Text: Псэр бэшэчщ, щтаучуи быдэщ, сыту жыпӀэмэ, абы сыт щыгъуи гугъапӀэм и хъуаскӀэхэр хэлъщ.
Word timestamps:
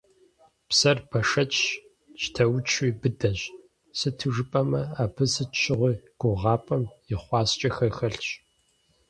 Псэр 0.69 0.97
бэшэчщ, 1.09 1.59
щтаучуи 2.21 2.91
быдэщ, 3.01 3.39
сыту 3.97 4.29
жыпӀэмэ, 4.35 4.81
абы 5.03 5.25
сыт 5.33 5.51
щыгъуи 5.61 5.95
гугъапӀэм 6.19 6.83
и 7.13 7.15
хъуаскӀэхэр 7.23 7.91
хэлъщ. 7.97 8.27